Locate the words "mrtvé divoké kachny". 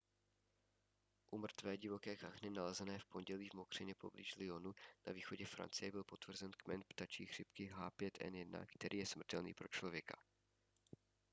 1.37-2.49